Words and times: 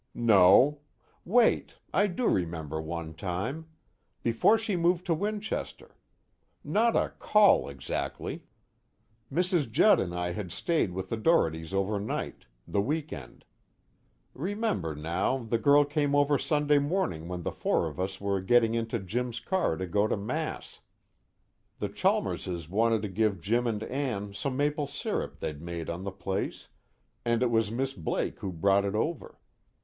"No. 0.15 0.79
Wait 1.25 1.75
I 1.93 2.07
do 2.07 2.27
remember 2.27 2.81
one 2.81 3.13
time. 3.13 3.67
Before 4.23 4.57
she 4.57 4.75
moved 4.75 5.05
to 5.05 5.13
Winchester. 5.13 5.95
Not 6.63 6.95
a 6.95 7.13
call 7.19 7.69
exactly. 7.69 8.45
Mrs. 9.31 9.69
Judd 9.69 9.99
and 9.99 10.11
I 10.15 10.31
had 10.31 10.51
stayed 10.51 10.91
with 10.91 11.09
the 11.09 11.17
Dohertys 11.17 11.71
overnight, 11.71 12.47
the 12.67 12.81
weekend. 12.81 13.45
Remember 14.33 14.95
now, 14.95 15.37
the 15.43 15.59
girl 15.59 15.85
came 15.85 16.15
over 16.15 16.39
Sunday 16.39 16.79
morning 16.79 17.27
when 17.27 17.43
the 17.43 17.51
four 17.51 17.85
of 17.85 17.99
us 17.99 18.19
were 18.19 18.41
getting 18.41 18.73
into 18.73 18.97
Jim's 18.97 19.39
car 19.39 19.77
to 19.77 19.85
go 19.85 20.07
to 20.07 20.17
Mass. 20.17 20.79
The 21.77 21.89
Chalmerses 21.89 22.67
wanted 22.67 23.03
to 23.03 23.07
give 23.07 23.39
Jim 23.39 23.67
and 23.67 23.83
Ann 23.83 24.33
some 24.33 24.57
maple 24.57 24.87
syrup 24.87 25.39
they'd 25.41 25.61
made 25.61 25.91
on 25.91 26.03
the 26.05 26.11
place, 26.11 26.69
and 27.23 27.43
it 27.43 27.51
was 27.51 27.69
Miss 27.71 27.93
Blake 27.93 28.39
who 28.39 28.51
brought 28.51 28.83
it 28.83 28.95
over. 28.95 29.37